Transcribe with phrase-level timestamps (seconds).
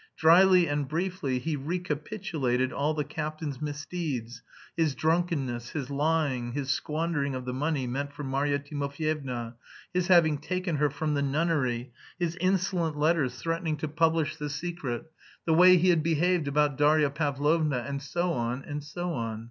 [0.17, 4.41] Dryly and briefly he recapitulated all the captain's misdeeds;
[4.75, 9.57] his drunkenness, his lying, his squandering of the money meant for Marya Timofyevna,
[9.93, 15.11] his having taken her from the nunnery, his insolent letters threatening to publish the secret,
[15.45, 19.39] the way he had behaved about Darya Pavlovna, and so on, and so on.